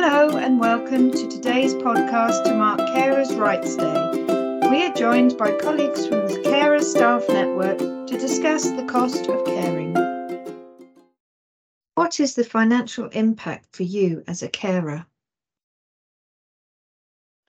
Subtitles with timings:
[0.00, 4.70] Hello, and welcome to today's podcast to mark Carers' Rights Day.
[4.70, 9.44] We are joined by colleagues from the Carers Staff Network to discuss the cost of
[9.44, 9.94] caring.
[11.96, 15.04] What is the financial impact for you as a carer?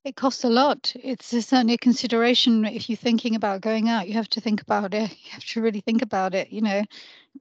[0.05, 0.93] It costs a lot.
[0.95, 4.07] It's certainly a consideration if you're thinking about going out.
[4.07, 5.11] You have to think about it.
[5.23, 6.51] You have to really think about it.
[6.51, 6.83] You know,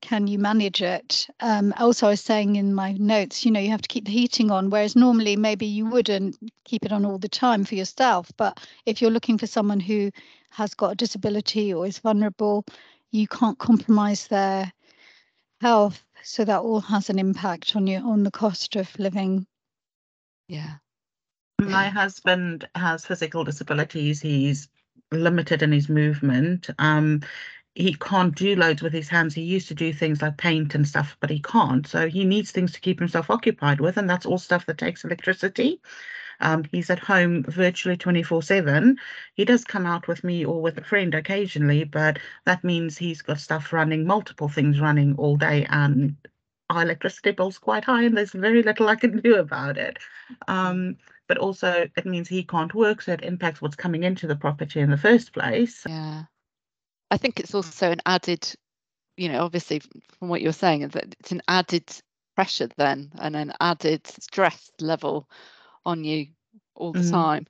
[0.00, 1.28] can you manage it?
[1.38, 4.10] Um, also, I was saying in my notes, you know, you have to keep the
[4.10, 8.32] heating on, whereas normally maybe you wouldn't keep it on all the time for yourself.
[8.36, 10.10] But if you're looking for someone who
[10.50, 12.64] has got a disability or is vulnerable,
[13.12, 14.72] you can't compromise their
[15.60, 16.02] health.
[16.24, 19.46] So that all has an impact on you on the cost of living.
[20.48, 20.78] Yeah.
[21.60, 24.20] My husband has physical disabilities.
[24.20, 24.68] He's
[25.10, 26.70] limited in his movement.
[26.78, 27.22] Um,
[27.74, 29.34] he can't do loads with his hands.
[29.34, 31.86] He used to do things like paint and stuff, but he can't.
[31.86, 35.04] So he needs things to keep himself occupied with, and that's all stuff that takes
[35.04, 35.80] electricity.
[36.40, 38.96] Um, he's at home virtually 24 7.
[39.34, 43.22] He does come out with me or with a friend occasionally, but that means he's
[43.22, 46.16] got stuff running, multiple things running all day, and
[46.70, 49.98] our electricity bill's quite high, and there's very little I can do about it.
[50.46, 50.96] Um,
[51.28, 54.80] but also it means he can't work, so it impacts what's coming into the property
[54.80, 55.84] in the first place.
[55.86, 56.24] Yeah.
[57.10, 58.52] I think it's also an added,
[59.16, 59.80] you know, obviously
[60.18, 61.84] from what you're saying, that it's an added
[62.34, 65.28] pressure then and an added stress level
[65.84, 66.26] on you
[66.74, 67.10] all the mm.
[67.10, 67.46] time.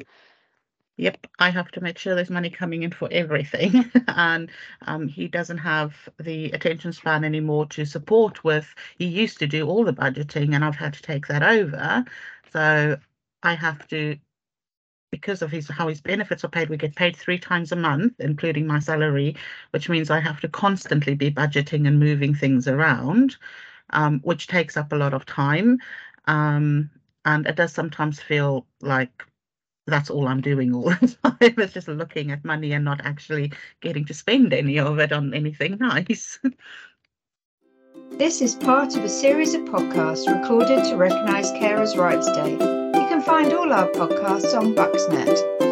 [0.96, 3.88] Yep, I have to make sure there's money coming in for everything.
[4.08, 4.50] and
[4.86, 8.74] um, he doesn't have the attention span anymore to support with.
[8.96, 12.04] He used to do all the budgeting, and I've had to take that over.
[12.52, 12.98] So
[13.42, 14.18] I have to,
[15.10, 18.14] because of his how his benefits are paid, we get paid three times a month,
[18.18, 19.36] including my salary,
[19.70, 23.36] which means I have to constantly be budgeting and moving things around,
[23.90, 25.78] um, which takes up a lot of time.
[26.26, 26.90] Um,
[27.24, 29.24] and it does sometimes feel like
[29.86, 31.36] that's all I'm doing all the time.
[31.40, 35.34] It's just looking at money and not actually getting to spend any of it on
[35.34, 36.38] anything nice.
[38.12, 42.77] This is part of a series of podcasts recorded to recognise Carers' Rights Day
[43.18, 45.67] can find all our podcasts on Bucksnet.